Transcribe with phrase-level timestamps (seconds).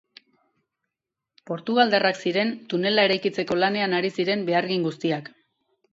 [1.49, 5.31] Portugaldarrak ziren tunela eraikitzeko lanean ari ziren behargin guztiak.